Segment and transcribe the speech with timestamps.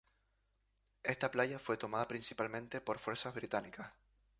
[1.03, 3.93] Esta playa fue tomada principalmente por fuerzas británicas.